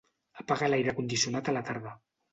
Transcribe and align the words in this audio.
Apaga 0.43 0.69
l'aire 0.71 0.95
condicionat 1.01 1.53
a 1.53 1.57
la 1.59 1.65
tarda. 1.69 1.97